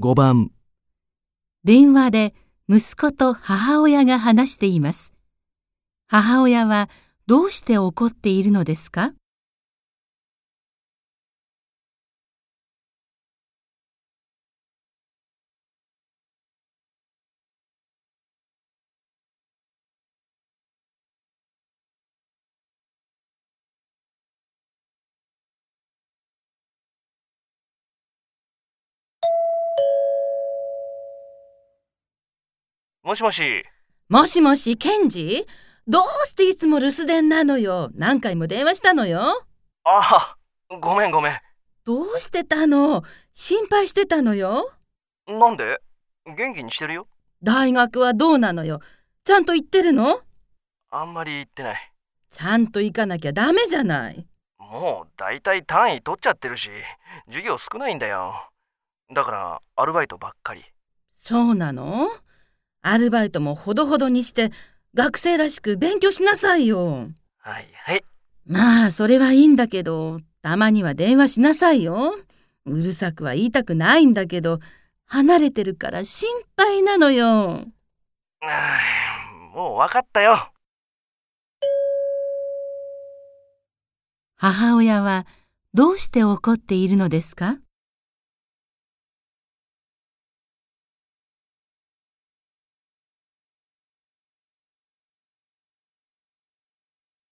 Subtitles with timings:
[0.00, 0.50] 5番、
[1.62, 2.34] 電話で
[2.68, 5.12] 息子と母親が話しています。
[6.08, 6.90] 母親は
[7.28, 9.12] どうして怒っているのですか？
[33.14, 33.64] もしもし、
[34.08, 35.46] もしもし、ケンジ？
[35.86, 39.44] どうしていつも留守電なのよ何回も電話したのよ
[39.84, 40.36] あ
[40.68, 41.38] あ、ごめんごめん。
[41.84, 43.04] どうしてたの？
[43.32, 44.72] 心配してたのよ
[45.28, 45.78] なんで？
[46.26, 47.06] 元気にしてるよ。
[47.40, 48.80] 大学はどうなのよ
[49.22, 50.18] ちゃんと行ってるの？
[50.90, 51.92] あんまり言ってない。
[52.30, 54.26] ちゃんと行かなきゃダメじゃない。
[54.58, 56.68] もう大体単位取っちゃってるし、
[57.28, 58.50] 授業少ないんだよ。
[59.14, 60.64] だから、アルバイトばっかり。
[61.24, 62.10] そうなの？
[62.86, 64.50] アルバイトもほどほどにして
[64.94, 67.08] 学生らしく勉強しなさいよ。
[67.38, 68.04] はいはい。
[68.46, 72.14] まあ、それはいいんだけど、たまには電話しなさいよ。
[72.66, 74.60] うるさくは言いたくないんだけど、
[75.06, 77.64] 離れてるから心配なのよ。
[78.42, 80.50] あーもう分かったよ。
[84.36, 85.26] 母親は
[85.72, 87.56] どうして怒っているのですか？